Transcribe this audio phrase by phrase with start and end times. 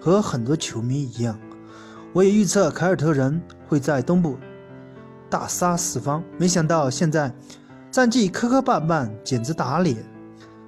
[0.00, 1.38] 和很多球迷一样，
[2.12, 4.36] 我也预测凯尔特人会在东部
[5.28, 6.22] 大杀四方。
[6.38, 7.32] 没想到现在
[7.90, 9.96] 战绩磕磕绊绊，简直打脸。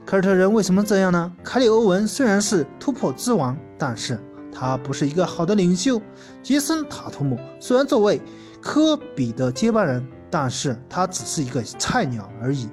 [0.04, 1.32] 凯尔特人为什么这样呢？
[1.44, 4.18] 凯里欧文虽然是突破之王，但是
[4.52, 6.02] 他不是一个好的领袖。
[6.42, 8.20] 杰森塔图姆虽然作为
[8.60, 12.68] 科比的接班人，但是他只是一个菜鸟而已。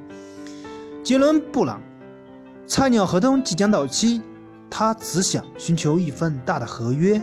[1.03, 1.81] 杰伦布朗
[2.65, 4.21] 菜鸟合同即将到期。
[4.69, 7.21] 他只想寻求一份大的合约。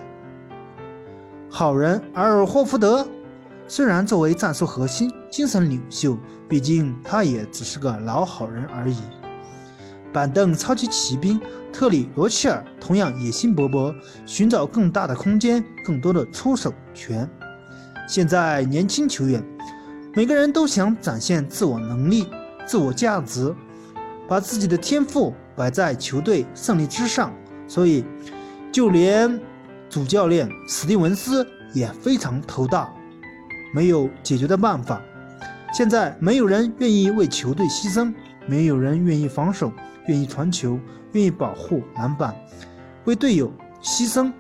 [1.51, 3.07] 好人阿尔霍福德
[3.69, 8.97] 虽然作为战术核心、精神领袖，毕竟他也只是个老好人而已。
[10.13, 11.41] 板凳超级骑兵
[11.73, 13.95] 特里罗切尔同样野心勃勃，
[14.27, 17.29] 寻找更大的空间、更多的出手权。
[18.07, 19.43] 现在年轻球员
[20.15, 22.29] 每个人都想展现自我能力、
[22.67, 23.55] 自我价值，
[24.29, 25.35] 把自己的天赋。
[25.57, 27.33] 摆在球队胜利之上，
[27.67, 28.05] 所以
[28.73, 29.41] 就连
[29.89, 32.93] 主教练史蒂文斯也非常头大，
[33.75, 35.01] 没有解决的办法。
[35.73, 38.15] 现在没有人愿意为球队牺牲，
[38.47, 39.73] 没有人愿意防守，
[40.07, 40.79] 愿意传球，
[41.13, 42.35] 愿意保护篮板，
[43.05, 43.53] 为队友
[43.83, 44.33] 牺牲。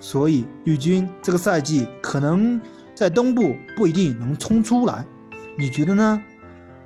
[0.00, 2.60] 所以绿军这个赛季可能
[2.94, 5.04] 在东部不一定能冲出来，
[5.56, 6.22] 你觉得呢？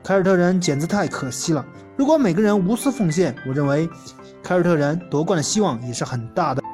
[0.07, 1.67] 凯尔特人简直太可惜了。
[1.97, 3.91] 如果每个人无私奉献，我认为
[4.41, 6.63] 凯尔特人夺冠的希望也是很大的。